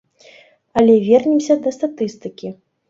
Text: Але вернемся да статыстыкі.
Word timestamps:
Але 0.81 0.95
вернемся 1.11 1.61
да 1.67 1.77
статыстыкі. 1.81 2.47